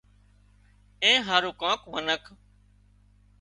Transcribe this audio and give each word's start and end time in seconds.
اين 1.03 1.17
هارو 1.27 1.51
ڪانڪ 1.61 1.81
منک 1.93 2.23